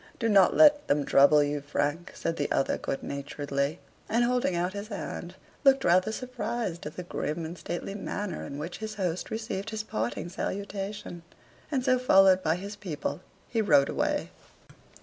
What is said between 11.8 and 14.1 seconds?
so, followed by his people, he rode